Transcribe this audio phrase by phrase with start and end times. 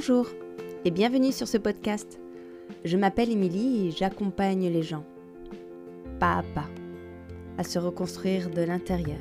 [0.00, 0.28] Bonjour
[0.86, 2.18] et bienvenue sur ce podcast.
[2.86, 5.04] Je m'appelle Émilie et j'accompagne les gens,
[6.18, 6.70] pas à pas,
[7.58, 9.20] à se reconstruire de l'intérieur,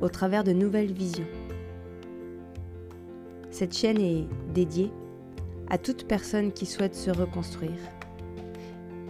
[0.00, 1.28] au travers de nouvelles visions.
[3.52, 4.90] Cette chaîne est dédiée
[5.70, 7.70] à toute personne qui souhaite se reconstruire,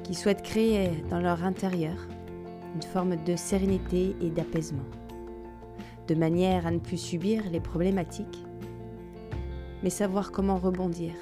[0.02, 1.96] qui souhaite créer dans leur intérieur
[2.74, 4.84] une forme de sérénité et d'apaisement,
[6.08, 8.44] de manière à ne plus subir les problématiques
[9.82, 11.12] mais savoir comment rebondir,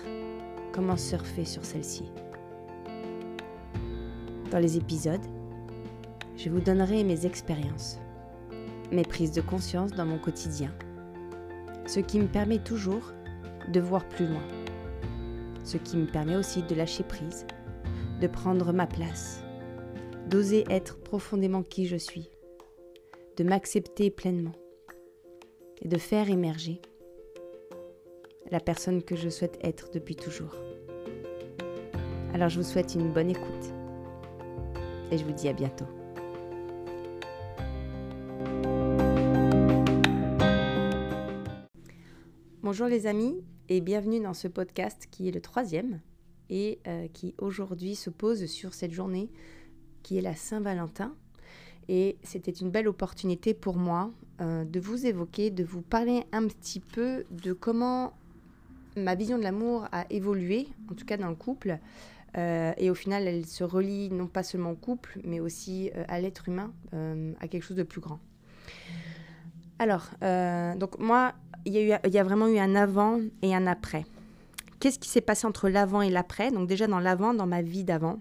[0.73, 2.05] comment surfer sur celle-ci.
[4.51, 5.24] Dans les épisodes,
[6.37, 7.98] je vous donnerai mes expériences,
[8.91, 10.73] mes prises de conscience dans mon quotidien,
[11.87, 13.12] ce qui me permet toujours
[13.73, 14.42] de voir plus loin,
[15.65, 17.46] ce qui me permet aussi de lâcher prise,
[18.20, 19.42] de prendre ma place,
[20.29, 22.30] d'oser être profondément qui je suis,
[23.37, 24.54] de m'accepter pleinement
[25.80, 26.80] et de faire émerger
[28.51, 30.54] la personne que je souhaite être depuis toujours.
[32.34, 33.74] Alors je vous souhaite une bonne écoute
[35.10, 35.87] et je vous dis à bientôt.
[42.62, 46.01] Bonjour les amis et bienvenue dans ce podcast qui est le troisième
[46.48, 49.30] et euh, qui aujourd'hui se pose sur cette journée
[50.02, 51.14] qui est la Saint-Valentin.
[51.88, 56.46] Et c'était une belle opportunité pour moi euh, de vous évoquer, de vous parler un
[56.46, 58.12] petit peu de comment
[58.96, 61.79] ma vision de l'amour a évolué, en tout cas dans le couple.
[62.38, 66.05] Euh, et au final, elle se relie non pas seulement au couple, mais aussi euh,
[66.09, 68.21] à l'être humain, euh, à quelque chose de plus grand.
[69.81, 70.10] Alors,
[70.77, 71.32] donc moi,
[71.65, 74.05] il y, y a vraiment eu un avant et un après.
[74.78, 76.50] Qu'est-ce qui s'est passé entre l'avant et l'après?
[76.50, 78.19] Donc déjà dans l'avant, dans ma vie d'avant.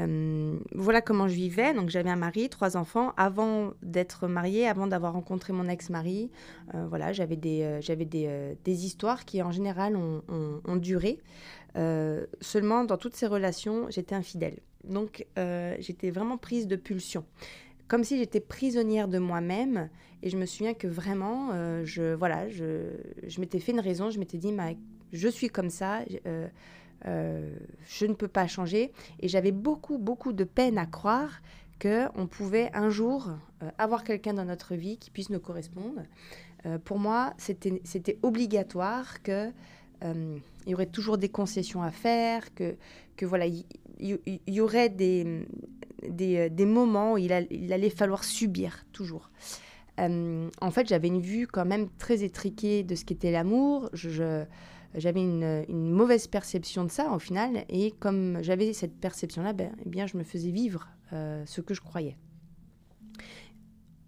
[0.00, 1.74] Euh, voilà comment je vivais.
[1.74, 3.12] Donc j'avais un mari, trois enfants.
[3.16, 6.30] Avant d'être mariée, avant d'avoir rencontré mon ex-mari,
[6.74, 11.18] euh, voilà, j'avais des, euh, des, histoires qui en général ont, ont, duré.
[12.40, 14.58] seulement dans toutes ces relations, j'étais infidèle.
[14.84, 15.26] Donc
[15.78, 17.24] j'étais vraiment prise de pulsion.
[17.86, 19.88] Comme si j'étais prisonnière de moi-même.
[20.22, 21.50] Et je me souviens que vraiment,
[21.84, 22.90] je, voilà, je,
[23.26, 24.10] je m'étais fait une raison.
[24.10, 24.54] Je m'étais dit,
[25.12, 26.00] je suis comme ça.
[27.06, 27.54] Euh,
[27.86, 28.92] je ne peux pas changer.
[29.20, 31.40] Et j'avais beaucoup, beaucoup de peine à croire
[31.80, 33.30] qu'on pouvait un jour
[33.62, 36.02] euh, avoir quelqu'un dans notre vie qui puisse nous correspondre.
[36.66, 39.50] Euh, pour moi, c'était obligatoire que
[40.66, 42.76] il y aurait toujours des concessions à faire, que,
[43.16, 43.64] que voilà, il
[44.46, 45.46] y, aurait des,
[46.06, 49.30] des, moments où il, allait falloir subir, toujours.
[49.96, 53.88] en fait, j'avais une vue quand même très étriquée de ce qu'était l'amour.
[53.94, 54.44] je,
[54.94, 57.64] j'avais une, mauvaise perception de ça au final.
[57.68, 61.74] Et comme j'avais cette perception-là, ben, eh bien, je me faisais vivre euh, ce que
[61.74, 62.16] je croyais.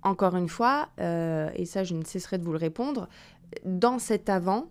[0.02, 3.08] Encore une fois, euh, et ça je ne cesserai de vous le répondre,
[3.64, 4.70] dans cet avant,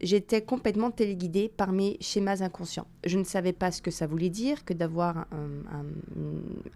[0.00, 2.86] j'étais complètement téléguidée par mes schémas inconscients.
[3.04, 5.26] Je ne savais pas ce que ça voulait dire que d'avoir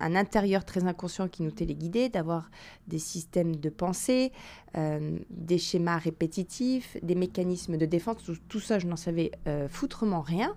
[0.00, 2.50] un, intérieur très inconscient qui nous téléguidait, d'avoir
[2.88, 4.32] des systèmes de pensée,
[4.76, 8.16] euh, des schémas répétitifs, des mécanismes de défense.
[8.48, 10.54] Tout, ça, je n'en savais euh, foutrement rien.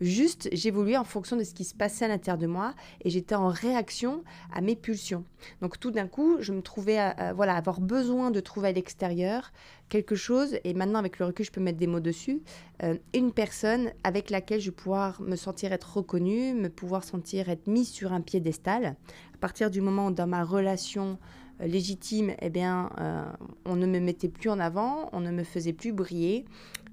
[0.00, 3.34] Juste, j'évoluais en fonction de ce qui se passait à l'intérieur de moi et j'étais
[3.34, 5.24] en réaction à mes pulsions.
[5.60, 6.98] Donc tout d'un coup, je me trouvais
[7.34, 9.52] voilà, avoir besoin de trouver à l'extérieur
[9.88, 12.42] quelque chose, et maintenant avec le recul, je peux mettre des mots dessus,
[12.82, 17.48] euh, une personne avec laquelle je vais pouvoir me sentir être reconnue, me pouvoir sentir
[17.48, 18.96] être mise sur un piédestal.
[19.34, 21.18] À partir du moment où dans ma relation
[21.60, 23.24] euh, légitime, eh bien, euh,
[23.64, 26.44] on ne me mettait plus en avant, on ne me faisait plus briller,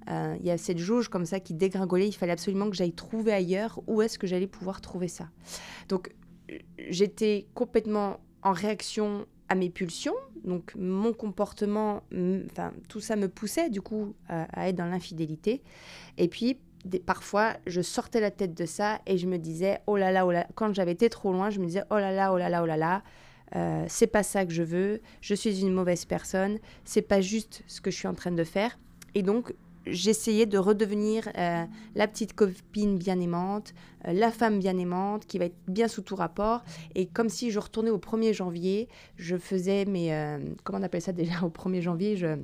[0.09, 2.07] euh, il y a cette jauge comme ça qui dégringolait.
[2.07, 5.29] Il fallait absolument que j'aille trouver ailleurs où est-ce que j'allais pouvoir trouver ça?
[5.89, 6.13] Donc
[6.89, 10.15] j'étais complètement en réaction à mes pulsions.
[10.43, 12.03] Donc mon comportement,
[12.51, 15.61] enfin tout ça me poussait du coup à, être dans l'infidélité.
[16.17, 16.57] Et puis
[17.05, 20.31] parfois je sortais la tête de ça et je me disais oh là là oh
[20.31, 20.47] là.
[20.55, 22.65] Quand j'avais été trop loin, je me disais oh là là oh là là oh
[22.65, 23.03] là là.
[23.55, 27.63] Euh, c'est pas ça que je veux, je suis une mauvaise personne, c'est pas juste
[27.67, 28.79] ce que je suis en train de faire.
[29.13, 29.53] Et donc,
[29.85, 33.73] j'essayais de redevenir euh, la petite copine bien aimante,
[34.07, 36.63] euh, la femme bien aimante, qui va être bien sous tout rapport.
[36.95, 40.13] Et comme si je retournais au 1er janvier, je faisais mes...
[40.13, 42.37] Euh, comment on appelle ça déjà au 1er janvier je,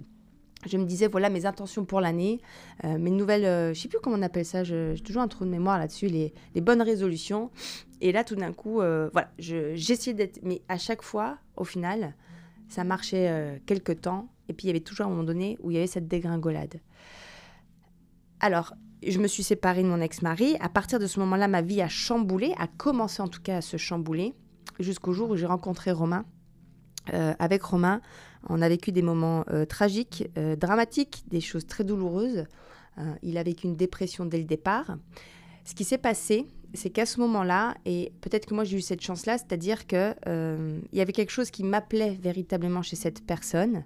[0.65, 2.41] je me disais, voilà mes intentions pour l'année,
[2.83, 3.73] mes nouvelles...
[3.73, 6.33] je sais plus comment on appelle ça, j'ai toujours un trou de mémoire là-dessus, les,
[6.61, 7.51] bonnes résolutions.
[8.01, 10.39] Et là, tout d'un coup, voilà, j'essayais d'être...
[10.43, 12.15] Mais à chaque fois, au final,
[12.69, 14.27] ça marchait quelques temps.
[14.49, 16.81] Et puis, il y avait toujours un moment donné où il y avait cette dégringolade.
[18.39, 18.73] Alors,
[19.05, 20.55] je me suis séparée de mon ex-mari.
[20.59, 23.61] À partir de ce moment-là, ma vie a chamboulé, a commencé en tout cas à
[23.61, 24.33] se chambouler,
[24.79, 26.25] jusqu'au jour où j'ai rencontré Romain.
[27.11, 28.01] avec Romain,
[28.49, 32.45] on a vécu des moments tragiques, dramatiques, des choses très douloureuses.
[33.23, 34.97] il a vécu une dépression dès le départ.
[35.67, 39.01] Ce qui s'est passé, c'est qu'à ce moment-là, et peut-être que moi j'ai eu cette
[39.01, 43.83] chance-là, c'est-à-dire qu'il euh, y avait quelque chose qui m'appelait véritablement chez cette personne.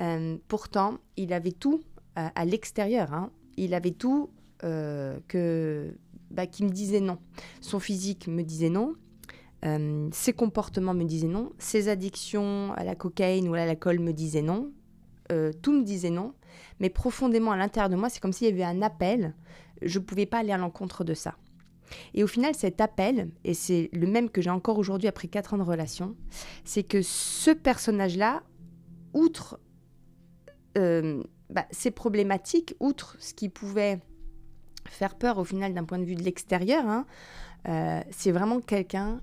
[0.00, 1.82] Euh, pourtant, il avait tout
[2.16, 3.12] à, l'extérieur.
[3.14, 3.30] Hein.
[3.56, 4.30] Il avait tout
[4.64, 5.94] euh, que,
[6.30, 7.18] bah, qui me disait non.
[7.60, 8.94] Son physique me disait non.
[10.12, 11.52] ses comportements me disaient non.
[11.58, 14.70] Ses addictions à la cocaïne ou à l'alcool me disaient non.
[15.62, 16.34] tout me disait non.
[16.80, 19.34] Mais profondément à l'intérieur de moi, c'est comme s'il y avait un appel.
[19.82, 21.36] Je ne pouvais pas aller à l'encontre de ça.
[22.14, 25.54] Et au final, cet appel, et c'est le même que j'ai encore aujourd'hui après quatre
[25.54, 26.16] ans de relation,
[26.64, 28.42] c'est que ce personnage-là,
[29.12, 29.58] outre
[30.78, 34.00] euh, bah, ses problématiques, outre ce qui pouvait
[34.86, 37.06] faire peur au final d'un point de vue de l'extérieur, hein,
[37.68, 39.20] euh, c'est vraiment quelqu'un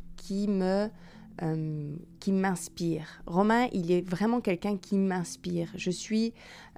[1.42, 3.22] euh, qui m'inspire.
[3.26, 5.70] Romain, il est vraiment quelqu'un qui m'inspire.
[5.76, 6.34] Je suis,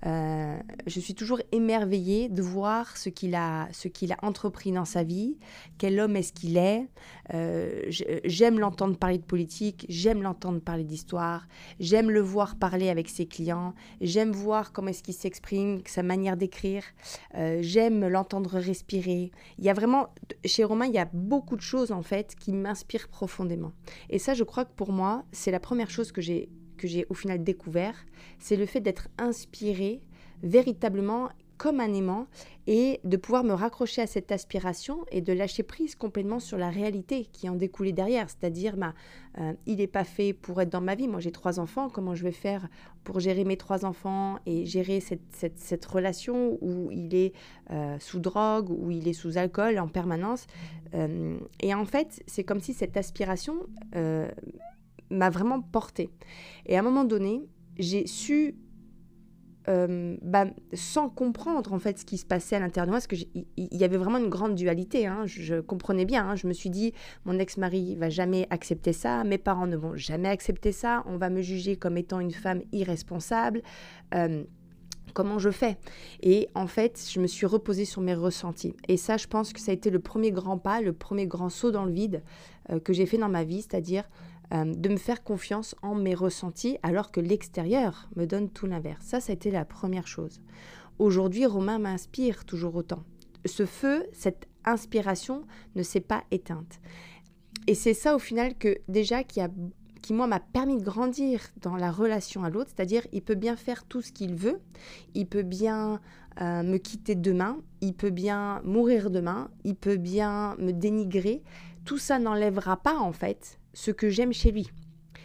[0.06, 0.57] euh,
[0.88, 5.04] je suis toujours émerveillée de voir ce qu'il a, ce qu'il a entrepris dans sa
[5.04, 5.38] vie,
[5.78, 6.88] quel homme est-ce qu'il est.
[7.34, 7.84] Euh,
[8.24, 11.48] j'aime l'entendre parler de politique, j'aime l'entendre parler d'histoire,
[11.80, 16.38] j'aime le voir parler avec ses clients, j'aime voir comment est-ce qu'il s'exprime, sa manière
[16.38, 16.84] d'écrire,
[17.62, 19.31] j'aime l'entendre respirer.
[19.57, 20.13] Il y a vraiment,
[20.46, 23.74] chez Romain, il y a beaucoup de choses en fait qui m'inspirent profondément.
[24.10, 27.05] Et ça, je crois que pour moi, c'est la première chose que j'ai que j'ai
[27.09, 28.05] au final découvert,
[28.39, 30.01] c'est le fait d'être inspiré
[30.41, 31.29] véritablement
[31.59, 32.27] comme un aimant
[32.67, 36.69] et de pouvoir me raccrocher à cette aspiration et de lâcher prise complètement sur la
[36.69, 38.29] réalité qui en découlait derrière.
[38.29, 38.93] C'est-à-dire, bah,
[39.39, 41.09] euh, il n'est pas fait pour être dans ma vie.
[41.09, 41.89] Moi, j'ai trois enfants.
[41.89, 42.69] Comment je vais faire
[43.03, 47.33] pour gérer mes trois enfants et gérer cette, cette, relation où il est
[47.71, 50.47] euh, sous drogue, où il est sous alcool en permanence?
[50.93, 53.55] Euh, Et en fait, c'est comme si cette aspiration
[55.09, 56.09] m'a vraiment portée.
[56.65, 57.47] Et à un moment donné,
[57.77, 58.56] j'ai su,
[59.67, 63.07] euh, bah, sans comprendre en fait ce qui se passait à l'intérieur de moi, parce
[63.07, 65.07] qu'il y, avait vraiment une grande dualité.
[65.07, 65.23] Hein.
[65.25, 66.27] je, comprenais bien.
[66.27, 66.35] Hein.
[66.35, 66.94] je me suis dit,
[67.25, 71.29] mon ex-mari va jamais accepter ça, mes parents ne vont jamais accepter ça, on va
[71.29, 73.62] me juger comme étant une femme irresponsable.
[74.15, 74.44] Euh,
[75.13, 75.77] comment je fais?
[76.21, 78.75] Et en fait, je me suis reposée sur mes ressentis.
[78.88, 81.50] Et ça, je pense que ça a été le premier grand pas, le premier grand
[81.50, 82.23] saut dans le vide
[82.69, 84.03] euh, que j'ai fait dans ma vie, c'est-à-dire
[84.54, 89.06] euh, de me faire confiance en mes ressentis alors que l'extérieur me donne tout l'inverse.
[89.06, 90.42] Ça, ça a été la première chose.
[90.98, 93.04] Aujourd'hui, Romain m'inspire toujours autant.
[93.46, 96.80] Ce feu, cette inspiration ne s'est pas éteinte.
[97.68, 99.50] Et c'est ça au final que déjà qui a
[100.01, 103.56] qui moi m'a permis de grandir dans la relation à l'autre, c'est-à-dire il peut bien
[103.56, 104.60] faire tout ce qu'il veut,
[105.13, 106.00] il peut bien
[106.42, 111.44] euh, me quitter demain, il peut bien mourir demain, il peut bien me dénigrer,
[111.86, 114.69] tout ça n'enlèvera pas en fait ce que j'aime chez lui.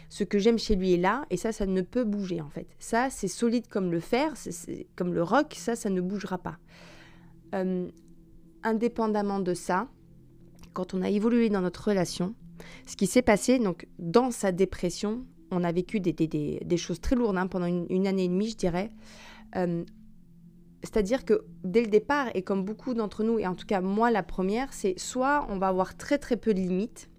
[0.09, 2.67] Ce que j'aime chez lui est là, et ça, ça ne peut bouger en fait.
[2.79, 6.57] Ça, c'est solide comme le fer, c'est comme le roc, ça, ça ne bougera pas.
[7.53, 7.89] Euh,
[8.63, 9.87] indépendamment de ça,
[10.73, 12.35] quand on a évolué dans notre relation,
[12.85, 17.37] ce qui s'est passé, donc dans sa dépression, on a vécu des, choses très lourdes
[17.37, 18.91] hein, pendant une, année et demie, je dirais.
[19.55, 19.83] Euh,
[20.83, 24.11] c'est-à-dire que dès le départ, et comme beaucoup d'entre nous, et en tout cas moi
[24.11, 27.09] la première, c'est soit on va avoir très très peu de limites,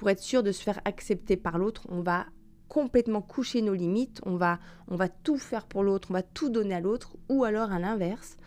[0.00, 2.24] pour être sûr de se faire accepter par l'autre, on va
[2.68, 4.58] complètement coucher nos limites, on va,
[4.88, 7.78] on va tout faire pour l'autre, on va tout donner à l'autre, ou alors à
[7.78, 8.38] l'inverse,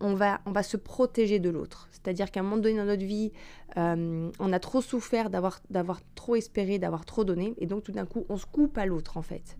[0.00, 1.88] on va, on va se protéger de l'autre.
[1.92, 3.32] C'est-à-dire qu'à un moment donné dans notre vie,
[3.78, 7.92] euh, on a trop souffert d'avoir, d'avoir trop espéré, d'avoir trop donné, et donc tout
[7.92, 9.56] d'un coup, on se coupe à l'autre en fait.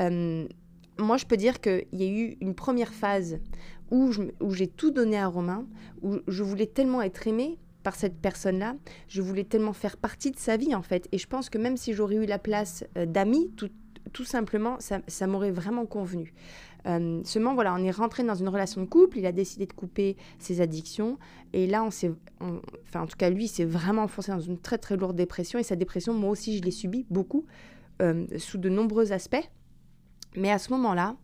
[0.00, 0.48] Euh,
[0.98, 3.38] moi, je peux dire qu'il y a eu une première phase
[3.92, 4.10] où,
[4.40, 5.68] où j'ai tout donné à Romain,
[6.02, 8.76] où je voulais tellement être aimée par cette personne-là.
[9.08, 11.08] Je voulais tellement faire partie de sa vie, en fait.
[11.12, 13.70] Et je pense que même si j'aurais eu la place euh, d'ami, tout,
[14.12, 16.34] tout, simplement, ça, ça m'aurait vraiment convenu.
[16.86, 19.72] Euh, seulement, voilà, on est rentré dans une relation de couple, il a décidé de
[19.72, 21.18] couper ses addictions.
[21.52, 22.12] Et là, on s'est.
[22.40, 25.58] Enfin, en tout cas, lui, s'est vraiment enfoncé dans une très, très lourde dépression.
[25.58, 27.44] Et sa dépression, moi aussi, je l'ai subie beaucoup,
[28.00, 29.50] euh, sous de nombreux aspects.
[30.36, 31.16] Mais à ce moment-là,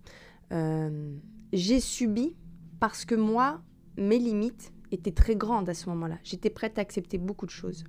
[1.52, 2.34] j'ai subi
[2.80, 3.60] parce que moi,
[3.96, 6.18] mes limites, était très grande à ce moment-là.
[6.24, 7.84] J'étais prête à accepter beaucoup de choses.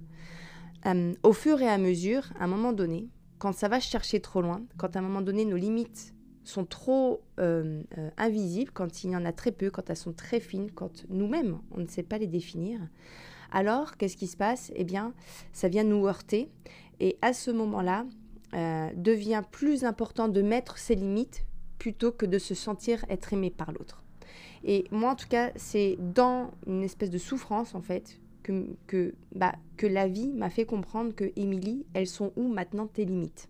[0.85, 4.41] Euh, au fur et à mesure, à un moment donné, quand ça va chercher trop
[4.41, 6.13] loin, quand à un moment donné nos limites
[6.43, 10.13] sont trop euh, euh, invisibles, quand il y en a très peu, quand elles sont
[10.13, 12.79] très fines, quand nous-mêmes, on ne sait pas les définir,
[13.51, 14.71] alors qu'est-ce qui se passe?
[14.75, 15.13] Eh bien,
[15.51, 16.49] ça vient nous heurter.
[16.99, 18.05] Et à ce moment-là,
[18.95, 21.45] devient plus important de mettre ses limites
[21.77, 24.03] plutôt que de se sentir être aimé par l'autre.
[24.63, 29.13] Et moi, en tout cas, c'est dans une espèce de souffrance, en fait, que, que,
[29.35, 33.49] bah, que la vie m'a fait comprendre que, Émilie, elles sont où maintenant tes limites?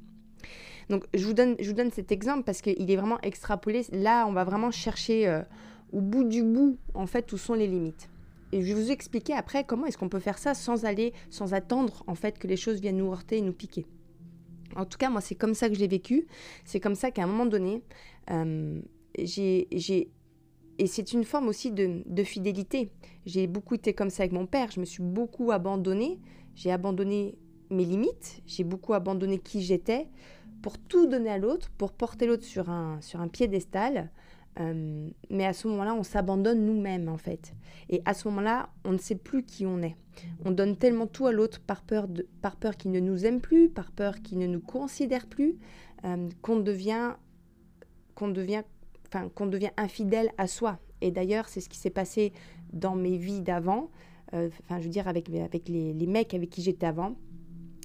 [0.90, 3.86] Donc je vous donne, je vous donne cet exemple parce qu'il est vraiment extrapolé.
[3.92, 5.42] Là, on va vraiment chercher euh,
[5.92, 8.10] au bout du bout, en fait, où sont les limites.
[8.54, 11.54] Et je vais vous expliquer après comment est-ce qu'on peut faire ça sans aller, sans
[11.54, 13.86] attendre, en fait, que les choses viennent nous heurter et nous piquer.
[14.76, 16.28] En tout cas, moi, c'est comme ça que je l'ai vécu.
[16.64, 17.82] C'est comme ça qu'à un moment donné,
[18.32, 18.80] euh,
[19.18, 20.10] j'ai
[20.80, 22.92] et c'est une forme aussi de, fidélité.
[23.26, 24.72] J'ai beaucoup été comme ça avec mon père.
[24.72, 26.20] Je me suis beaucoup abandonnée.
[26.56, 27.36] J'ai abandonné
[27.70, 28.42] mes limites.
[28.46, 30.08] J'ai beaucoup abandonné qui j'étais
[30.62, 34.12] pour tout donner à l'autre, pour porter l'autre sur un, sur un piédestal.
[34.60, 37.54] Euh, mais à ce moment-là, on s'abandonne nous-mêmes, en fait.
[37.90, 39.96] Et à ce moment-là, on ne sait plus qui on est.
[40.46, 43.40] On donne tellement tout à l'autre par peur, de, par peur qu'il ne nous aime
[43.40, 45.58] plus, par peur qu'il ne nous considère plus,
[46.06, 47.14] euh, qu'on devient,
[48.16, 48.64] qu'on devient,
[49.36, 50.80] qu'on devient infidèle à soi.
[51.02, 52.34] Et d'ailleurs, c'est ce qui s'est passé
[52.74, 53.90] dans mes vies d'avant.
[54.34, 57.16] Euh, enfin, je veux dire, avec, avec les, les mecs avec qui j'étais avant.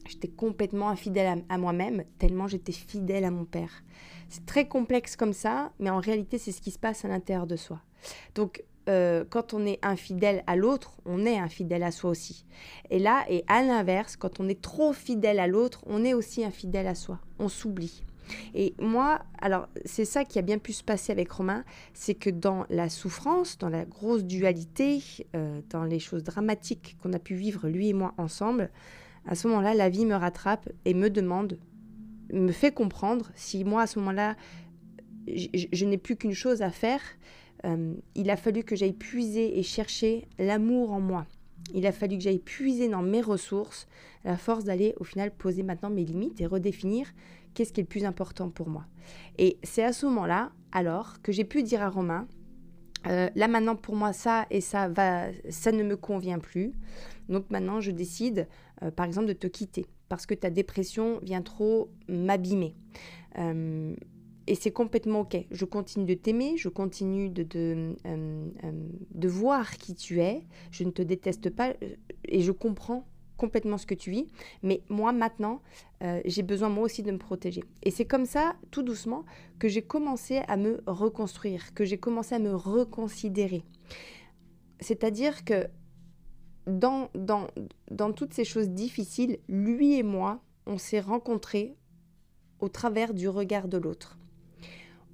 [0.09, 3.85] J'étais complètement infidèle à, moi-même, tellement j'étais fidèle à mon père.
[4.29, 7.47] C'est très complexe comme ça, mais en réalité, c'est ce qui se passe à l'intérieur
[7.47, 7.81] de soi.
[8.35, 12.45] Donc, euh, quand on est infidèle à l'autre, on est infidèle à soi aussi.
[12.91, 16.45] Et là, et à l'inverse, quand on est trop fidèle à l'autre, on est aussi
[16.45, 17.21] infidèle à soi.
[17.39, 18.03] On s'oublie.
[18.55, 21.65] Et moi, alors c'est ça qui a bien pu se passer avec Romain,
[21.95, 25.03] c'est que dans la souffrance, dans la grosse dualité,
[25.35, 28.71] euh, dans les choses dramatiques qu'on a pu vivre lui et moi ensemble,
[29.27, 31.59] à ce moment-là, la vie me rattrape et me demande,
[32.33, 34.37] me fait comprendre si moi, à ce moment-là,
[35.29, 37.01] je, n'ai plus qu'une chose à faire.
[37.65, 41.27] Euh, il a fallu que j'aille puiser et chercher l'amour en moi.
[41.75, 43.87] Il a fallu que j'aille puiser dans mes ressources
[44.25, 47.07] la force d'aller au final poser maintenant mes limites et redéfinir
[47.55, 48.87] qu'est-ce qui est le plus important pour moi.
[49.39, 52.27] Et c'est à ce moment-là, alors, que j'ai pu dire à Romain,
[53.09, 56.73] euh, là maintenant pour moi ça et ça va, ça ne me convient plus.
[57.29, 58.47] Donc maintenant je décide
[58.83, 62.75] euh, par exemple, de te quitter parce que ta dépression vient trop m'abîmer.
[63.39, 63.95] Euh,
[64.53, 65.35] et c'est complètement OK.
[65.51, 68.47] Je continue de t'aimer, je continue de, euh,
[69.15, 71.73] de, voir qui tu es, je ne te déteste pas
[72.27, 74.27] et je comprends complètement ce que tu vis.
[74.63, 75.63] Mais moi, maintenant,
[76.27, 77.65] j'ai besoin moi aussi de me protéger.
[77.83, 79.25] Et c'est comme ça, tout doucement,
[79.59, 83.65] que j'ai commencé à me reconstruire, que j'ai commencé à me reconsidérer.
[84.81, 85.67] C'est-à-dire que
[86.67, 87.09] dans
[88.15, 91.75] toutes ces choses difficiles, lui et moi, on s'est rencontrés
[92.61, 94.19] au travers du regard de l'autre.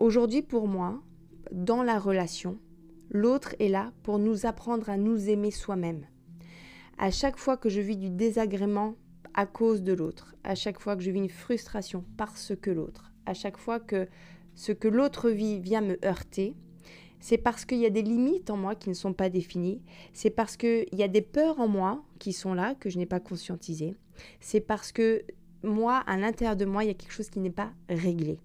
[0.01, 1.03] Aujourd'hui, pour moi,
[1.51, 2.61] dans la relation,
[3.11, 6.07] l'autre est là pour nous apprendre à nous aimer soi-même.
[6.99, 8.95] À chaque fois que je vis du désagrément
[9.35, 13.13] à cause de l'autre, à chaque fois que je vis une frustration parce que l'autre,
[13.27, 14.07] à chaque fois que
[14.55, 16.55] ce que l'autre vit vient me heurter,
[17.19, 20.31] c'est parce qu'il y a des limites en moi qui ne sont pas définies, c'est
[20.31, 23.19] parce qu'il y a des peurs en moi qui sont là, que je n'ai pas
[23.19, 23.97] conscientisées,
[24.39, 25.25] c'est parce que
[25.65, 28.39] moi, à l'intérieur de moi, il y a quelque chose qui n'est pas réglé.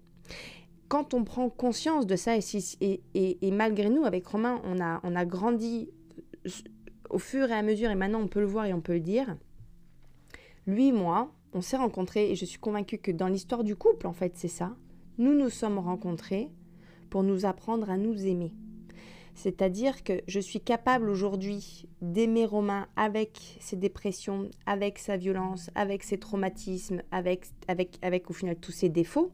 [0.94, 5.16] Quand on prend conscience de ça, et, et, malgré nous, avec Romain, on a, on
[5.16, 5.90] a grandi
[7.10, 9.00] au fur et à mesure, et maintenant on peut le voir et on peut le
[9.00, 9.36] dire,
[10.68, 14.06] lui et moi, on s'est rencontrés, et je suis convaincue que dans l'histoire du couple,
[14.06, 14.76] en fait, c'est ça.
[15.18, 16.48] Nous nous sommes rencontrés
[17.10, 18.52] pour nous apprendre à nous aimer.
[19.34, 26.02] C'est-à-dire que je suis capable aujourd'hui d'aimer Romain avec ses dépressions, avec sa violence, avec
[26.04, 27.48] ses traumatismes, avec,
[28.28, 29.32] au final tous ses défauts,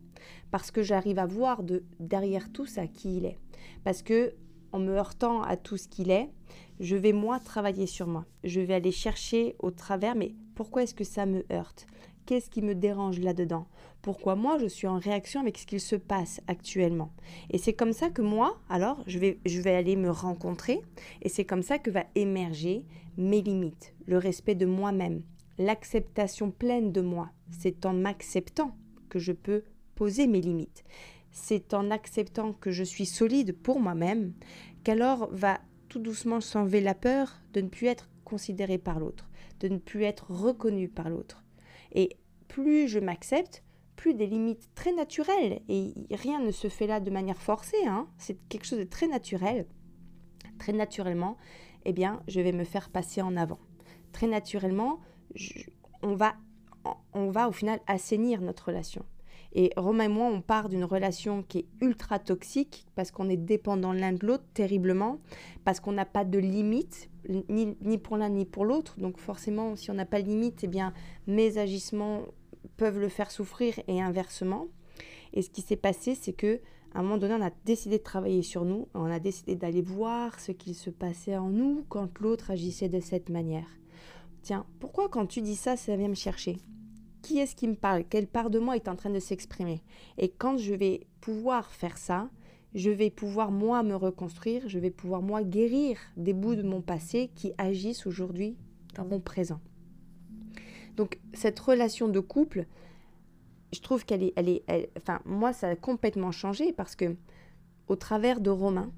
[0.51, 3.39] parce que j'arrive à voir de, derrière tout ça qui il est.
[3.85, 4.35] Parce que
[4.73, 6.31] en me heurtant à tout ce qu'il est,
[6.79, 8.25] je vais moi travailler sur moi.
[8.45, 11.87] Je vais aller chercher au travers, mais pourquoi est-ce que ça me heurte?
[12.31, 13.67] Qu'est-ce qui me dérange là-dedans
[14.03, 17.13] pourquoi moi je suis en réaction avec ce qu'il se passe actuellement.
[17.51, 20.81] Et c'est comme ça que moi, alors, je vais, je vais aller me rencontrer
[21.23, 25.25] et c'est comme ça que va émerger mes limites, le respect de moi-même,
[25.59, 27.31] l'acceptation pleine de moi.
[27.51, 28.77] C'est en m'acceptant
[29.09, 29.65] que je peux
[29.97, 30.85] poser mes limites.
[31.33, 34.35] C'est en acceptant que je suis solide pour moi-même
[34.85, 39.67] qu'alors va tout doucement s'enlever la peur de ne plus être considéré par l'autre, de
[39.67, 41.43] ne plus être reconnu par l'autre.
[41.93, 42.17] Et
[42.51, 43.63] plus je m'accepte,
[43.97, 48.09] plus des limites très naturelles, et rien ne se fait là de manière forcée, hein.
[48.19, 49.67] c'est quelque chose de très naturel,
[50.59, 51.37] très naturellement,
[51.85, 53.59] eh bien, je vais me faire passer en avant.
[54.13, 55.01] Très naturellement,
[56.03, 56.35] on, va,
[57.15, 59.05] on va au final assainir notre relation.
[59.53, 63.37] Et Romain et moi, on part d'une relation qui est ultra toxique parce qu'on est
[63.37, 65.19] dépendant l'un de l'autre terriblement,
[65.65, 68.99] parce qu'on n'a pas de limite, ni, ni pour l'un ni pour l'autre.
[69.01, 70.93] Donc forcément, si on n'a pas de limite, eh bien,
[71.27, 72.23] mes agissements
[72.81, 74.69] peuvent le faire souffrir et inversement.
[75.35, 76.61] Et ce qui s'est passé, c'est que
[76.95, 79.83] à un moment donné, on a décidé de travailler sur nous, on a décidé d'aller
[79.83, 83.69] voir ce qu'il se passait en nous quand l'autre agissait de cette manière.
[84.41, 86.57] Tiens, pourquoi quand tu dis ça, ça vient me chercher?
[87.21, 88.05] Qui est-ce qui me parle?
[88.09, 89.83] Quelle part de moi est en train de s'exprimer?
[90.17, 92.31] Et quand je vais pouvoir faire ça,
[92.75, 96.81] je vais pouvoir moi me reconstruire, je vais pouvoir moi guérir des bouts de mon
[96.81, 98.57] passé qui agissent aujourd'hui
[98.97, 99.61] dans mon présent.
[101.01, 102.67] Donc cette relation de couple,
[103.73, 104.63] je trouve qu'elle est, elle est,
[104.99, 107.17] enfin moi ça a complètement changé parce que
[107.89, 108.93] au travers de Romain,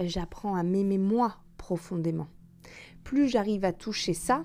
[0.00, 2.28] j'apprends à m'aimer moi profondément.
[3.04, 4.44] Plus j'arrive à toucher ça,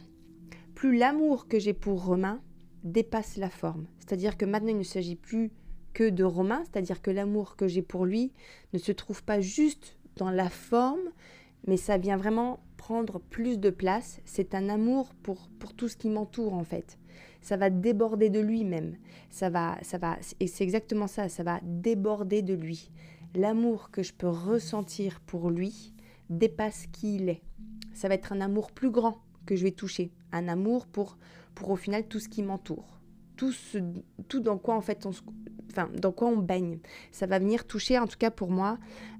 [0.75, 2.41] plus l'amour que j'ai pour Romain
[2.83, 3.87] dépasse la forme.
[3.99, 5.53] C'est-à-dire que maintenant il ne s'agit plus
[5.93, 8.33] que de Romain, c'est-à-dire que l'amour que j'ai pour lui
[8.73, 11.09] ne se trouve pas juste dans la forme,
[11.67, 14.21] mais ça vient vraiment prendre plus de place.
[14.23, 16.97] C'est un amour pour, pour tout ce qui m'entoure en fait.
[17.41, 18.95] Ça va déborder de lui-même.
[19.29, 21.27] Ça va, ça va, et c'est exactement ça.
[21.27, 22.89] Ça va déborder de lui.
[23.35, 25.93] L'amour que je peux ressentir pour lui
[26.29, 27.41] dépasse qui il est.
[27.93, 30.13] Ça va être un amour plus grand que je vais toucher.
[30.31, 31.17] Un amour pour,
[31.55, 33.01] pour au final tout ce qui m'entoure.
[33.35, 33.79] Tout, ce,
[34.29, 35.11] tout dans quoi en fait on,
[35.69, 36.79] enfin, dans quoi on baigne.
[37.11, 38.79] Ça va venir toucher, en tout cas pour moi,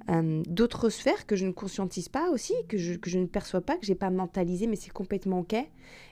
[0.09, 3.85] euh, d'autres sphères que je ne conscientise pas aussi, que je, ne perçois pas, que
[3.85, 5.55] j'ai pas mentalisé, mais c'est complètement ok.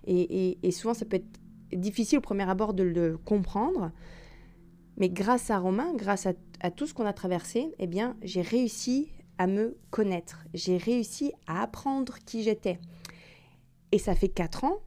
[0.05, 1.39] Et, et, souvent, ça peut être
[1.73, 3.91] difficile au premier abord de le comprendre.
[4.97, 8.41] Mais grâce à Romain, grâce à, à tout ce qu'on a traversé, eh bien, j'ai
[8.41, 10.45] réussi à me connaître.
[10.53, 12.79] J'ai réussi à apprendre qui j'étais.
[13.91, 14.79] Et ça fait quatre ans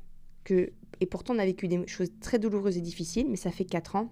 [0.45, 3.65] que, et pourtant on a vécu des choses très douloureuses et difficiles, mais ça fait
[3.65, 4.11] quatre ans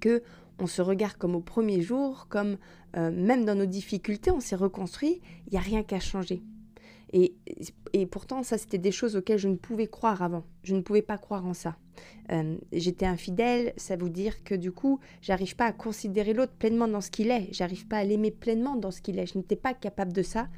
[0.00, 0.22] que
[0.58, 2.58] on se regarde comme au premier jour, comme
[2.96, 6.42] euh, même dans nos difficultés, on s'est reconstruit, il n'y a rien qu'à changer.
[7.12, 7.36] Et,
[7.92, 10.42] et, pourtant, ça, c'était des choses auxquelles je ne pouvais croire avant.
[10.64, 11.76] Je ne pouvais pas croire en ça.
[12.32, 16.88] Euh, j'étais infidèle, ça veut dire que du coup, j'arrive pas à considérer l'autre pleinement
[16.88, 17.48] dans ce qu'il est.
[17.52, 19.26] J'arrive pas à l'aimer pleinement dans ce qu'il est.
[19.26, 20.48] Je n'étais pas capable de ça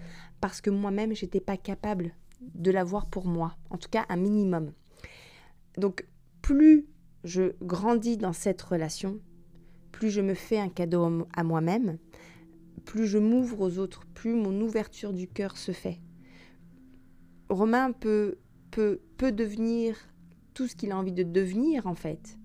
[0.40, 3.54] parce que moi-même, j'étais pas capable de l'avoir pour moi.
[3.68, 4.72] En tout cas, un minimum.
[5.76, 6.06] Donc,
[6.40, 6.86] plus
[7.24, 9.20] je grandis dans cette relation,
[9.96, 11.96] plus je me fais un cadeau à moi-même,
[12.84, 16.02] plus je m'ouvre aux autres, plus mon ouverture du cœur se fait.
[17.48, 18.36] Romain peut,
[18.70, 19.96] peut, peut devenir
[20.52, 22.36] tout ce qu'il a envie de devenir en fait.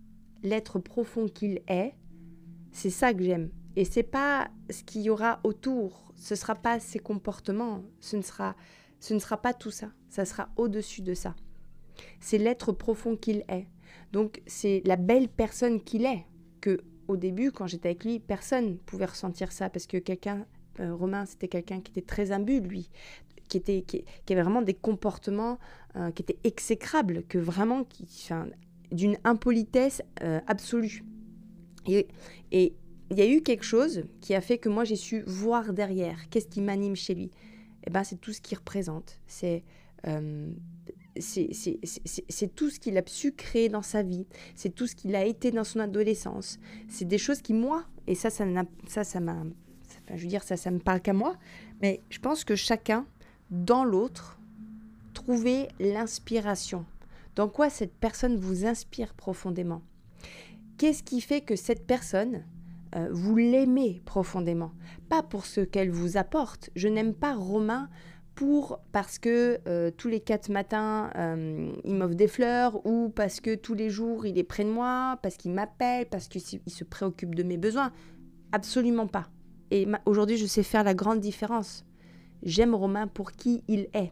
[0.43, 1.93] L'être profond qu'il est,
[2.71, 3.49] c'est ça que j'aime.
[3.75, 8.21] Et c'est pas ce qu'il y aura autour, ce sera pas ses comportements, ce ne
[8.21, 8.55] sera,
[9.01, 11.35] ce ne sera pas tout ça, ça sera au-dessus de ça.
[12.21, 13.67] C'est l'être profond qu'il est.
[14.13, 16.25] Donc c'est la belle personne qu'il est
[16.61, 16.79] que
[17.11, 20.45] au début, quand j'étais avec lui, personne pouvait ressentir ça parce que quelqu'un,
[20.79, 22.89] euh, Romain, c'était quelqu'un qui était très imbu, lui,
[23.47, 25.59] qui, était, qui, avait vraiment des comportements
[25.95, 28.29] euh, qui étaient exécrables, que vraiment, qui,
[28.91, 31.03] d'une impolitesse euh, absolue.
[31.87, 32.07] Et,
[32.51, 32.73] et
[33.09, 36.29] il y a eu quelque chose qui a fait que moi j'ai su voir derrière.
[36.29, 37.31] Qu'est-ce qui m'anime chez lui
[37.85, 39.19] Eh ben, c'est tout ce qu'il représente.
[39.27, 39.63] C'est
[41.19, 45.25] c'est tout ce qu'il a su créer dans sa vie, c'est tout ce qu'il a
[45.25, 46.59] été dans son adolescence.
[46.87, 48.63] C'est des choses qui, moi, et ça, ça m'a.
[48.87, 49.19] Ça, ça
[50.13, 51.35] je veux dire, ça, ça me parle qu'à moi,
[51.81, 53.05] mais je pense que chacun,
[53.49, 54.39] dans l'autre,
[55.13, 56.85] trouvait l'inspiration.
[57.35, 59.81] Dans quoi cette personne vous inspire profondément?
[60.77, 62.43] Qu'est-ce qui fait que cette personne,
[62.95, 64.71] euh, vous l'aimez profondément?
[65.09, 66.69] Pas pour ce qu'elle vous apporte.
[66.75, 67.89] Je n'aime pas Romain
[68.35, 73.39] pour parce que euh, tous les quatre matins, euh, il m'offre des fleurs, ou parce
[73.39, 76.83] que tous les jours, il est près de moi, parce qu'il m'appelle, parce qu'il se
[76.83, 77.91] préoccupe de mes besoins.
[78.51, 79.29] Absolument pas.
[79.69, 81.85] Et aujourd'hui, je sais faire la grande différence.
[82.43, 84.11] J'aime Romain pour qui il est.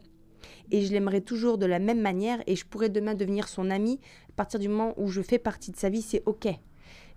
[0.70, 4.00] Et je l'aimerai toujours de la même manière, et je pourrais demain devenir son ami.
[4.30, 6.48] À partir du moment où je fais partie de sa vie, c'est OK.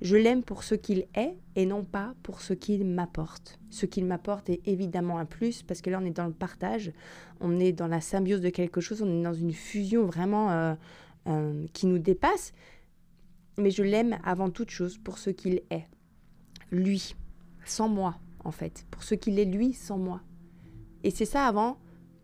[0.02, 3.60] Je l'aime pour ce qu'il est et non pas pour ce qu'il m'apporte.
[3.70, 6.92] Ce qu'il m'apporte est évidemment un plus parce que là on est dans le partage,
[7.40, 10.74] on est dans la symbiose de quelque chose, on est dans une fusion vraiment euh,
[11.28, 12.54] euh, qui nous dépasse.
[13.58, 15.88] Mais je l'aime avant toute chose pour ce qu'il est.
[16.72, 17.16] Lui,
[17.66, 20.22] sans moi en fait, pour ce qu'il est lui sans moi.
[21.04, 21.78] Et c'est ça avant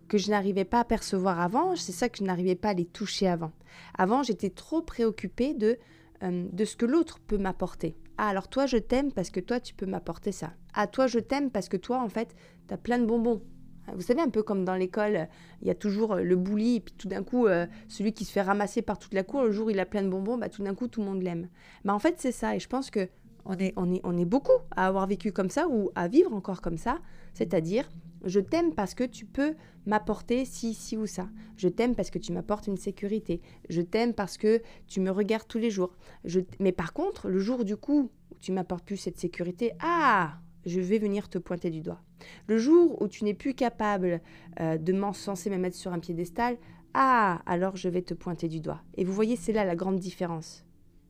[0.08, 2.86] que je n'arrivais pas à percevoir avant, c'est ça que je n'arrivais pas à les
[2.86, 3.52] toucher avant.
[3.98, 5.78] Avant, j'étais trop préoccupée de
[6.24, 7.96] euh, de ce que l'autre peut m'apporter.
[8.18, 10.52] Ah, alors toi, je t'aime parce que toi, tu peux m'apporter ça.
[10.74, 12.36] Ah, toi, je t'aime parce que toi, en fait,
[12.68, 13.42] tu as plein de bonbons.
[13.88, 15.28] Ah, vous savez, un peu comme dans l'école,
[15.62, 18.26] il y a toujours euh, le bouli, et puis tout d'un coup, euh, celui qui
[18.26, 20.38] se fait ramasser par toute la cour, le jour où il a plein de bonbons,
[20.38, 21.48] bah, tout d'un coup, tout le monde l'aime.
[21.86, 23.08] Bah, en fait, c'est ça, et je pense que
[23.46, 26.34] on est, on, est, on est beaucoup à avoir vécu comme ça, ou à vivre
[26.34, 27.00] encore comme ça,
[27.34, 27.90] c'est-à-dire
[28.26, 29.56] je t'aime parce que tu peux
[29.86, 31.30] m'apporter ci, ci ou ça.
[31.58, 33.42] Je t'aime parce que tu m'apportes une sécurité.
[33.70, 35.96] Je t'aime parce que tu me regardes tous les jours.
[36.26, 40.40] Je Mais par contre, le jour du coup où tu m'apportes plus cette sécurité, ah,
[40.66, 42.02] je vais venir te pointer du doigt.
[42.48, 44.22] Le jour où tu n'es plus capable
[44.60, 46.58] euh, de m'encenser, me mettre sur un piédestal,
[46.94, 48.82] ah, alors je vais te pointer du doigt.
[48.96, 50.66] Et vous voyez, c'est là la grande différence.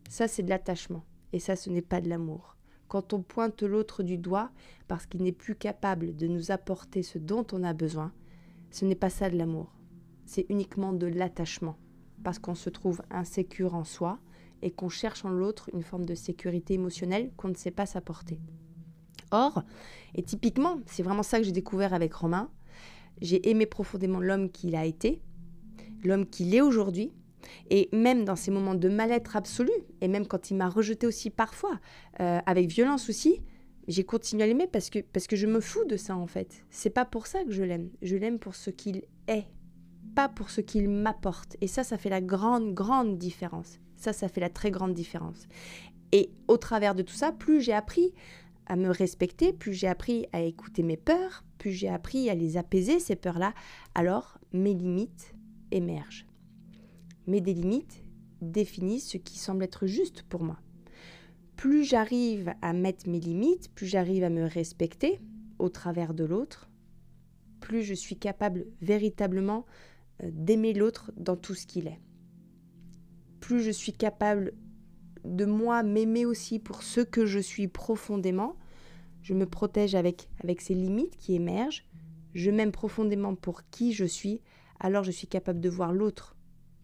[0.10, 1.04] Ça, c'est de l'attachement.
[1.34, 2.59] Et ça, ce n'est pas de l'amour.
[2.90, 4.50] Quand on pointe l'autre du doigt
[4.88, 8.12] parce qu'il n'est plus capable de nous apporter ce dont on a besoin,
[8.72, 9.72] ce n'est pas ça de l'amour.
[10.26, 11.78] C'est uniquement de l'attachement.
[12.24, 14.20] Parce qu'on se trouve insécure en soi
[14.64, 18.40] et qu'on cherche en l'autre une forme de sécurité émotionnelle qu'on ne sait pas s'apporter.
[19.32, 19.64] Or,
[20.16, 22.50] et typiquement, c'est vraiment ça que j'ai découvert avec Romain,
[23.22, 25.22] j'ai aimé profondément l'homme qu'il a été,
[26.04, 27.14] l'homme qu'il est aujourd'hui,
[27.70, 29.72] et même dans ces moments de mal-être absolu,
[30.02, 31.80] et même quand il m'a rejeté aussi parfois,
[32.20, 33.42] euh, avec violence aussi,
[33.88, 36.64] j'ai continué à l'aimer parce que, parce que je me fous de ça en fait.
[36.70, 37.90] C'est pas pour ça que je l'aime.
[38.02, 39.46] Je l'aime pour ce qu'il est,
[40.16, 41.58] pas pour ce qu'il m'apporte.
[41.62, 43.80] Et ça, ça fait la grande, grande différence.
[43.96, 45.48] Ça, ça fait la très grande différence.
[46.12, 48.14] Et au travers de tout ça, plus j'ai appris
[48.68, 52.58] à me respecter, plus j'ai appris à écouter mes peurs, plus j'ai appris à les
[52.58, 53.54] apaiser, ces peurs-là,
[53.96, 55.34] alors mes limites
[55.72, 56.29] émergent.
[57.30, 58.04] Mais des limites
[58.42, 60.60] définissent ce qui semble être juste pour moi.
[61.56, 65.22] Plus j'arrive à mettre mes limites, plus j'arrive à me respecter
[65.60, 66.72] au travers de l'autre,
[67.60, 69.68] plus je suis capable véritablement
[70.24, 72.00] euh, d'aimer l'autre dans tout ce qu'il est.
[73.40, 74.54] Plus je suis capable
[75.24, 78.58] de moi m'aimer aussi pour ce que je suis profondément,
[79.22, 81.86] je me protège avec, avec ces limites qui émergent,
[82.34, 84.42] je m'aime profondément pour qui je suis,
[84.80, 86.36] alors je suis capable de voir l'autre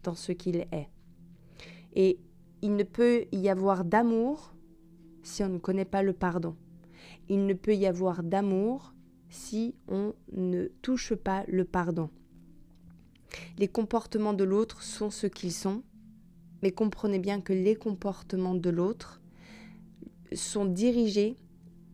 [0.06, 0.88] dans ce qu'il est.
[1.94, 2.18] Et
[2.62, 4.54] il ne peut y avoir d'amour
[5.22, 6.56] si on ne connaît pas le pardon.
[7.28, 8.94] Il ne peut y avoir d'amour
[9.28, 12.08] si on ne touche pas le pardon.
[13.58, 15.82] Les comportements de l'autre sont ce qu'ils sont,
[16.62, 19.20] mais comprenez bien que les comportements de l'autre
[20.32, 21.36] sont dirigés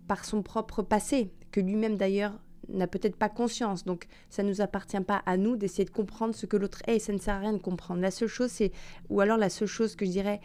[0.07, 3.85] par son propre passé, que lui-même d'ailleurs n'a peut-être pas conscience.
[3.85, 6.99] Donc ça ne nous appartient pas à nous d'essayer de comprendre ce que l'autre est
[6.99, 8.01] ça ne sert à rien de comprendre.
[8.01, 8.73] La seule chose, c'est,
[9.09, 10.41] ou alors la seule chose que je dirais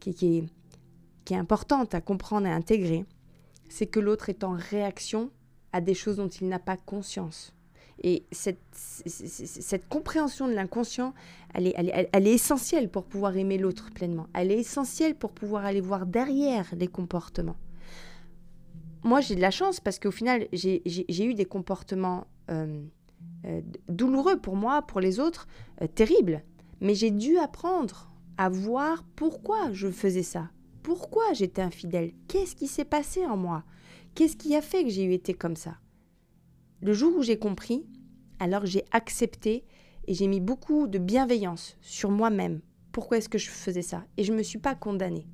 [0.00, 3.04] qui, est, est importante à comprendre et à intégrer,
[3.68, 5.30] c'est que l'autre est en réaction
[5.72, 7.54] à des choses dont il n'a pas conscience.
[8.02, 11.14] Et cette, cette compréhension de l'inconscient,
[11.54, 11.74] elle est,
[12.12, 14.26] elle, est, essentielle pour pouvoir aimer l'autre pleinement.
[14.34, 17.56] Elle est essentielle pour pouvoir aller voir derrière les comportements.
[19.04, 22.84] Moi, j'ai de la chance parce qu'au final, j'ai eu des comportements euh,
[23.46, 25.48] euh, douloureux pour moi, pour les autres,
[25.80, 26.42] euh, terribles.
[26.80, 30.50] Mais j'ai dû apprendre à voir pourquoi je faisais ça.
[30.82, 32.12] Pourquoi j'étais infidèle?
[32.28, 33.64] Qu'est-ce qui s'est passé en moi?
[34.14, 35.76] Qu'est-ce qui a fait que j'ai été comme ça?
[36.80, 37.86] Le jour où j'ai compris,
[38.38, 39.64] alors j'ai accepté
[40.06, 42.60] et j'ai mis beaucoup de bienveillance sur moi-même.
[42.90, 44.04] Pourquoi est-ce que je faisais ça?
[44.16, 45.26] Et je ne me suis pas condamnée.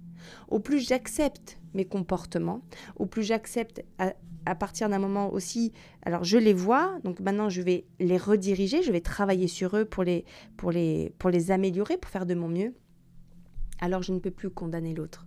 [0.49, 2.63] Au plus j'accepte mes comportements,
[2.97, 7.61] au plus j'accepte à, partir d'un moment aussi, alors je les vois, donc maintenant je
[7.61, 10.25] vais les rediriger, je vais travailler sur eux pour les,
[10.57, 12.75] pour les, pour les améliorer, pour faire de mon mieux,
[13.81, 15.27] alors je ne peux plus condamner l'autre.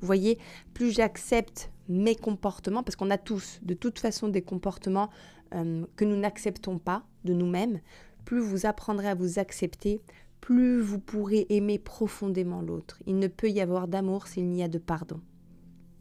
[0.00, 0.38] Vous voyez,
[0.74, 5.10] plus j'accepte mes comportements, parce qu'on a tous de toute façon des comportements
[5.54, 7.80] euh, que nous n'acceptons pas de nous-mêmes,
[8.24, 10.00] plus vous apprendrez à vous accepter,
[10.42, 12.98] plus vous pourrez aimer profondément l'autre.
[13.06, 15.20] Il ne peut y avoir d'amour s'il n'y a de pardon.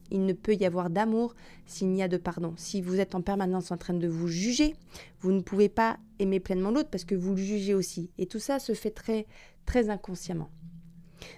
[0.09, 2.53] Il ne peut y avoir d'amour s'il n'y a de pardon.
[2.57, 4.75] Si vous êtes en permanence en train de vous juger,
[5.21, 8.09] vous ne pouvez pas aimer pleinement l'autre parce que vous le jugez aussi.
[8.17, 9.27] Et tout ça se fait très,
[9.65, 10.49] très inconsciemment.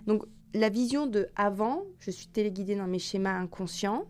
[0.08, 4.06] Donc, la vision de avant, je suis téléguidée dans mes schémas inconscients,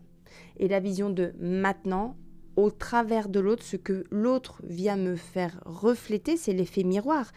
[0.56, 2.16] et la vision de maintenant,
[2.56, 7.32] au travers de l'autre, ce que l'autre vient me faire refléter, c'est l'effet miroir.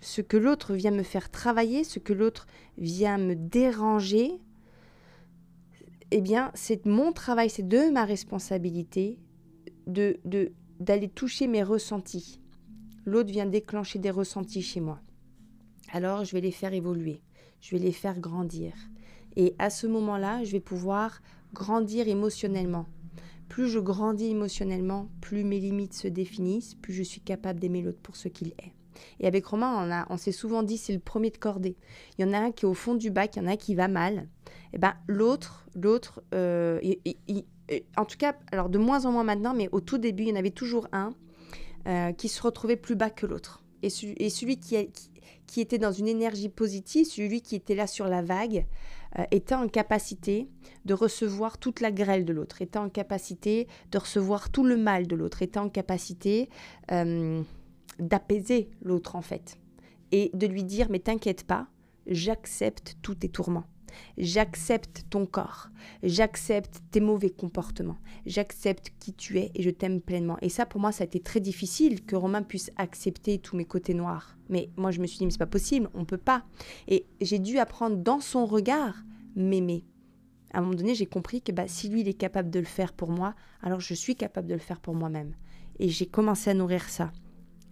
[0.00, 2.46] Ce que l'autre vient me faire travailler, ce que l'autre
[2.76, 4.32] vient me déranger,
[6.10, 9.18] eh bien, c'est mon travail, c'est de ma responsabilité
[9.86, 10.18] de
[10.80, 12.40] d'aller toucher mes ressentis.
[13.04, 15.00] L'autre vient déclencher des ressentis chez moi.
[15.92, 17.20] Alors, je vais les faire évoluer,
[17.60, 18.74] je vais les faire grandir.
[19.36, 21.20] Et à ce moment-là, je vais pouvoir
[21.52, 22.86] grandir émotionnellement.
[23.48, 28.00] Plus je grandis émotionnellement, plus mes limites se définissent, plus je suis capable d'aimer l'autre
[28.02, 28.72] pour ce qu'il est.
[29.20, 31.76] Et avec Romain, on, s'est souvent dit c'est le premier de cordée.
[32.18, 33.52] Il y en a un qui est au fond du bac, il y en a
[33.52, 34.28] un qui va mal.
[34.72, 36.80] Et eh ben l'autre, l'autre, euh,
[37.96, 40.32] en tout cas, alors de moins en moins maintenant, mais au tout début, il y
[40.32, 41.14] en avait toujours un
[41.86, 43.62] euh, qui se retrouvait plus bas que l'autre.
[43.82, 44.76] Et, celui qui,
[45.56, 48.66] était dans une énergie positive, celui qui était là sur la vague,
[49.18, 50.48] euh, était en capacité
[50.84, 55.06] de recevoir toute la grêle de l'autre, était en capacité de recevoir tout le mal
[55.06, 56.50] de l'autre, était en capacité
[56.90, 57.42] euh,
[57.98, 59.58] d'apaiser l'autre en fait,
[60.12, 61.68] et de lui dire mais t'inquiète pas,
[62.06, 63.64] j'accepte tous tes tourments.
[64.16, 65.70] J'accepte ton corps,
[66.02, 70.36] j'accepte tes mauvais comportements, j'accepte qui tu es et je t'aime pleinement.
[70.42, 73.64] Et ça, pour moi, ça a été très difficile que Romain puisse accepter tous mes
[73.64, 74.36] côtés noirs.
[74.48, 76.44] Mais moi, je me suis dit, mais c'est pas possible, on peut pas.
[76.86, 78.94] Et j'ai dû apprendre dans son regard
[79.36, 79.84] m'aimer.
[80.52, 82.64] À un moment donné, j'ai compris que bah, si lui, il est capable de le
[82.64, 85.34] faire pour moi, alors je suis capable de le faire pour moi-même.
[85.78, 87.12] Et j'ai commencé à nourrir ça.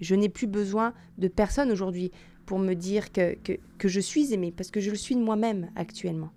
[0.01, 2.11] Je n'ai plus besoin de personne aujourd'hui
[2.45, 5.71] pour me dire que, que, je suis aimée, parce que je le suis de moi-même
[5.75, 6.31] actuellement.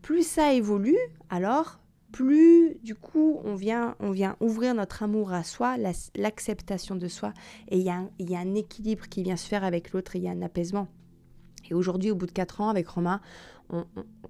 [0.00, 0.98] Plus ça évolue,
[1.30, 1.78] alors
[2.10, 5.76] plus du coup on vient, on vient ouvrir notre amour à soi,
[6.16, 7.32] l'acceptation de soi,
[7.70, 10.32] et il y, a, un équilibre qui vient se faire avec l'autre, il y a
[10.32, 10.88] un apaisement.
[11.70, 13.20] Et aujourd'hui, au bout de quatre ans avec Romain,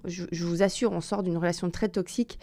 [0.05, 2.39] je, je, vous assure, on sort d'une relation très toxique.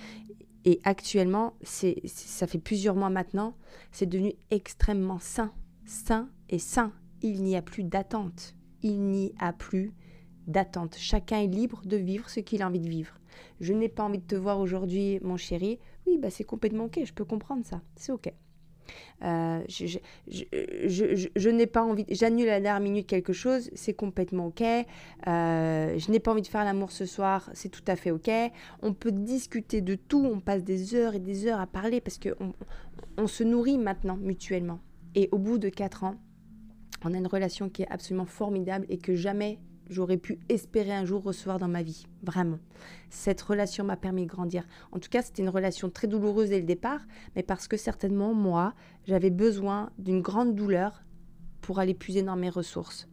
[0.65, 3.55] Et actuellement, c'est, ça fait plusieurs mois maintenant,
[3.93, 5.53] c'est devenu extrêmement sain,
[5.91, 6.93] sain et sain.
[7.23, 8.55] Il n'y a plus d'attente.
[8.83, 9.93] Il n'y a plus
[10.47, 10.97] d'attente.
[10.99, 13.19] Chacun est libre de vivre ce qu'il a envie de vivre.
[13.61, 15.79] Je n'ai pas envie de te voir aujourd'hui, mon chéri.
[16.07, 17.83] Oui, bah c'est complètement ok, je peux comprendre ça.
[17.97, 18.33] C'est ok.
[19.23, 24.63] Euh, je, n'ai pas envie, j'annule à la dernière minute quelque chose, c'est complètement ok.
[24.63, 28.31] Euh, je n'ai pas envie de faire l'amour ce soir, c'est tout à fait ok.
[28.83, 32.19] On peut discuter de tout, on passe des heures et des heures à parler parce
[32.19, 32.55] qu'on
[33.17, 34.81] on se nourrit maintenant mutuellement.
[35.15, 36.17] Et au bout de quatre ans,
[37.05, 41.05] on a une relation qui est absolument formidable et que jamais j'aurais pu espérer un
[41.05, 42.07] jour recevoir dans ma vie.
[42.23, 42.59] Vraiment.
[43.11, 44.65] Cette relation m'a permis de grandir.
[44.93, 47.01] En tout cas, c'était une relation très douloureuse dès le départ,
[47.35, 48.75] mais parce que certainement, moi,
[49.07, 51.03] j'avais besoin d'une grande douleur
[51.61, 53.09] pour aller puiser dans mes ressources.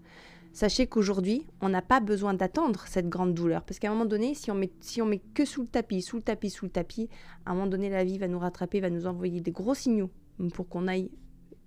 [0.54, 3.64] Sachez qu'aujourd'hui, on n'a pas besoin d'attendre cette grande douleur.
[3.64, 6.02] Parce qu'à un moment donné, si on, met, si on met que sous le tapis,
[6.02, 7.10] sous le tapis, sous le tapis,
[7.46, 10.10] à un moment donné, la vie va nous rattraper, va nous envoyer des gros signaux
[10.54, 11.12] pour qu'on aille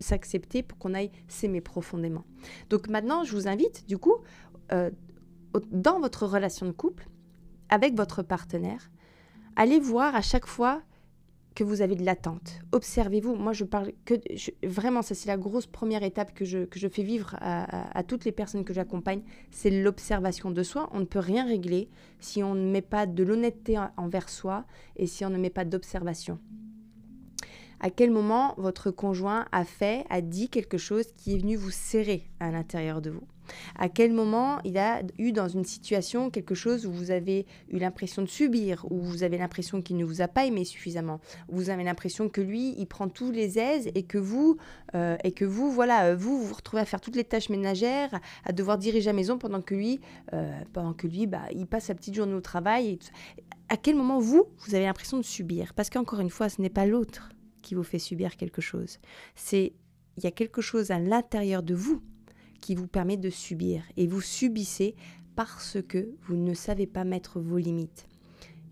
[0.00, 2.24] s'accepter, pour qu'on aille s'aimer profondément.
[2.68, 4.16] Donc maintenant, je vous invite, du coup,
[4.72, 4.90] euh,
[5.70, 7.08] dans votre relation de couple,
[7.68, 8.90] avec votre partenaire,
[9.56, 10.82] allez voir à chaque fois
[11.54, 12.60] que vous avez de l'attente.
[12.72, 13.34] Observez-vous.
[13.34, 14.14] Moi, je parle que.
[14.66, 18.02] vraiment, ça, c'est la grosse première étape que je, que je fais vivre à, à
[18.02, 19.22] toutes les personnes que j'accompagne.
[19.50, 20.88] C'est l'observation de soi.
[20.92, 21.88] On ne peut rien régler
[22.20, 24.64] si on ne met pas de l'honnêteté envers soi
[24.96, 26.38] et si on ne met pas d'observation.
[27.80, 31.70] À quel moment votre conjoint a fait, a dit quelque chose qui est venu vous
[31.70, 33.26] serrer à l'intérieur de vous?
[33.78, 37.78] À quel moment il a eu dans une situation quelque chose où vous avez eu
[37.78, 41.56] l'impression de subir, où vous avez l'impression qu'il ne vous a pas aimé suffisamment, où
[41.56, 44.56] vous avez l'impression que lui, il prend tous les aises et que vous,
[44.94, 48.20] euh, et que vous, voilà, euh, vous, vous retrouvez à faire toutes les tâches ménagères,
[48.44, 50.00] à devoir diriger la maison pendant que lui,
[50.32, 52.98] euh, pendant que lui, bah, il passe sa petite journée au travail.
[53.68, 55.74] à quel moment vous, vous avez l'impression de subir?
[55.74, 58.98] Parce qu'encore une fois, ce n'est pas l'autre qui vous fait subir quelque chose.
[59.34, 59.72] C'est
[60.16, 62.02] il y a quelque chose à l'intérieur de vous
[62.60, 63.82] qui vous permet de subir.
[63.96, 64.94] Et vous subissez
[65.34, 68.06] parce que vous ne savez pas mettre vos limites.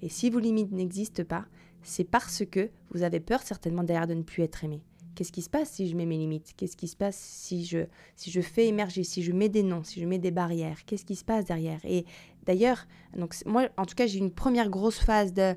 [0.02, 1.46] Et si vos limites n'existent pas,
[1.82, 4.82] c'est parce que vous avez peur certainement derrière de ne plus être aimé.
[5.14, 6.52] Qu'est-ce qui se passe si je mets mes limites?
[6.56, 9.82] Qu'est-ce qui se passe si je, si je fais émerger, si je mets des noms,
[9.82, 10.84] si je mets des barrières?
[10.84, 11.80] Qu'est-ce qui se passe derrière?
[11.84, 12.04] Et
[12.46, 15.54] d'ailleurs, donc moi, en tout cas, j'ai une première grosse phase de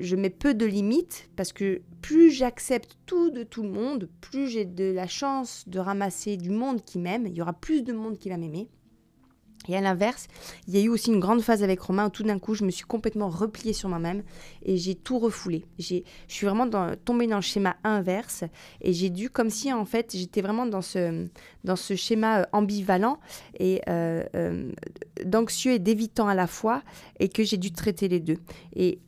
[0.00, 4.48] je mets peu de limites parce que plus j'accepte tout de tout le monde, plus
[4.48, 7.26] j'ai de la chance de ramasser du monde qui m'aime.
[7.26, 8.68] Il y aura plus de monde qui va m'aimer.
[9.68, 10.26] Et à l'inverse,
[10.66, 12.64] il y a eu aussi une grande phase avec Romain où tout d'un coup, je
[12.64, 14.22] me suis complètement repliée sur moi-même
[14.62, 15.66] et j'ai tout refoulé.
[15.78, 16.68] Je suis vraiment
[17.04, 18.44] tombée dans le schéma inverse
[18.80, 21.26] et j'ai dû, comme si en fait, j'étais vraiment dans ce,
[21.64, 23.20] dans ce schéma euh, ambivalent
[23.58, 24.72] et euh, euh,
[25.24, 26.82] d'anxieux et d'évitant à la fois
[27.18, 28.38] et que j'ai dû traiter les deux.
[28.74, 28.98] Et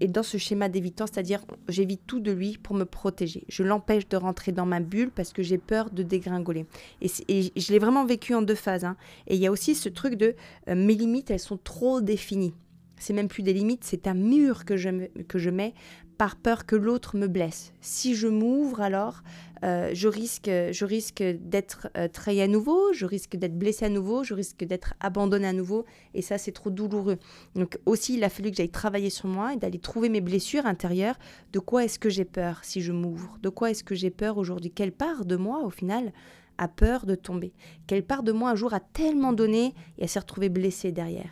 [0.00, 3.44] et dans ce schéma d'évitant, c'est-à-dire j'évite tout de lui pour me protéger.
[3.48, 6.66] Je l'empêche de rentrer dans ma bulle parce que j'ai peur de dégringoler.
[7.00, 7.08] Et,
[7.56, 8.84] je l'ai vraiment vécu en deux phases.
[8.84, 8.96] Hein.
[9.26, 10.34] Et il y a aussi ce truc de
[10.68, 12.54] euh, mes limites, elles sont trop définies.
[12.98, 14.88] C'est même plus des limites, c'est un mur que je,
[15.28, 15.74] que je mets
[16.18, 17.72] par peur que l'autre me blesse.
[17.80, 19.22] Si je m'ouvre alors,
[19.64, 23.88] euh, je risque, je risque d'être euh, trahi à nouveau, je risque d'être blessé à
[23.88, 27.18] nouveau, je risque d'être abandonné à nouveau, et ça c'est trop douloureux.
[27.54, 30.66] Donc aussi il a fallu que j'aille travailler sur moi et d'aller trouver mes blessures
[30.66, 31.18] intérieures.
[31.52, 33.38] De quoi est-ce que j'ai peur si je m'ouvre?
[33.42, 34.70] De quoi est-ce que j'ai peur aujourd'hui?
[34.70, 36.12] Quelle part de moi au final
[36.58, 37.52] a peur de tomber?
[37.86, 41.30] Quelle part de moi un jour a tellement donné et s'est retrouvée blessée derrière?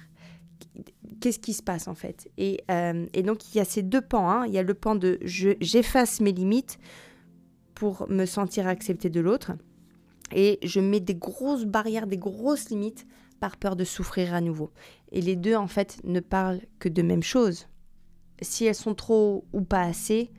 [1.21, 2.31] Qu'est-ce qui se passe en fait?
[2.39, 4.29] Et, euh, et, donc il y a ces deux pans.
[4.29, 4.47] Hein.
[4.47, 6.79] Il y a le pan de j'efface mes limites
[7.75, 9.53] pour me sentir accepté de l'autre
[10.33, 13.07] et je mets des grosses barrières, des grosses limites
[13.41, 14.71] par peur de souffrir à nouveau.
[15.13, 17.67] Et les deux en fait ne parlent que de même chose.
[18.43, 20.31] Si elles sont trop ou pas assez,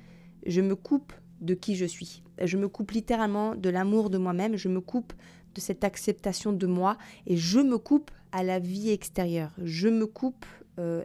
[0.46, 2.24] je me coupe de qui je suis.
[2.42, 5.14] Je me coupe littéralement de l'amour de moi-même, je me coupe
[5.54, 9.52] de cette acceptation de moi et je me coupe à la vie extérieure.
[9.64, 10.46] Je me coupe,
[10.80, 11.04] euh,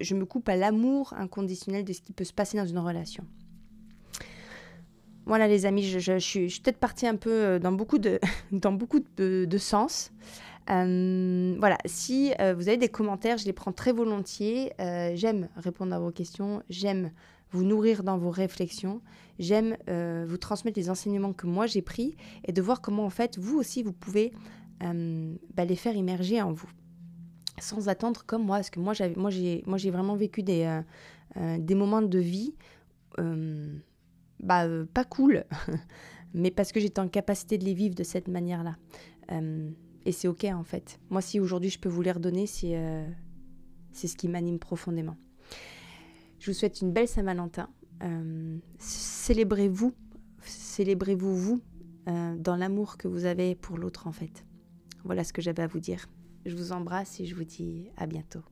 [0.00, 3.24] je me coupe à l'amour inconditionnel de ce qui peut se passer dans une relation.
[5.24, 8.20] Voilà les amis, je, suis, peut-être partie un peu euh, dans beaucoup de,
[8.52, 10.12] dans beaucoup de, sens.
[10.68, 14.72] voilà, si vous avez des commentaires, je les prends très volontiers.
[15.14, 17.10] j'aime répondre à vos questions, j'aime
[17.50, 19.00] vous nourrir dans vos réflexions,
[19.38, 19.76] j'aime
[20.28, 23.58] vous transmettre les enseignements que moi j'ai pris et de voir comment en fait vous
[23.58, 24.32] aussi vous pouvez
[24.80, 26.70] bah, les faire immerger en vous
[27.58, 29.14] sans attendre comme moi, parce que moi, j'ai,
[29.66, 30.82] moi, j'ai vraiment vécu des, euh,
[31.36, 32.54] euh, des moments de vie
[33.18, 33.78] euh,
[34.40, 35.44] bah, pas cool,
[36.34, 38.76] mais parce que j'étais en capacité de les vivre de cette manière-là.
[40.04, 41.00] et c'est OK, en fait.
[41.10, 42.78] Moi, si aujourd'hui je peux vous les redonner, c'est,
[43.92, 45.16] c'est ce qui m'anime profondément.
[46.38, 47.70] Je vous souhaite une belle Saint-Valentin.
[48.78, 49.94] célébrez-vous,
[50.42, 51.60] célébrez-vous, vous,
[52.06, 54.44] dans l'amour que vous avez pour l'autre, en fait.
[55.06, 56.06] Voilà ce que j'avais à vous dire.
[56.46, 58.42] Je vous embrasse et je vous dis à bientôt.